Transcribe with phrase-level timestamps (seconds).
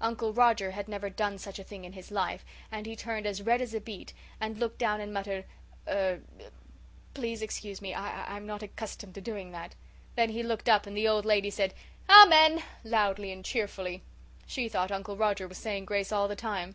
[0.00, 3.40] Uncle Roger had never done such a thing in his life and he turned as
[3.42, 5.44] red as a beet and looked down and muttered,
[5.86, 6.18] 'E r r,
[7.14, 9.76] please excuse me I I'm not accustomed to doing that.'
[10.16, 11.72] Then he looked up and the old lady said
[12.10, 14.02] 'Amen,' loudly and cheerfully.
[14.44, 16.74] She thought Uncle Roger was saying grace all the time."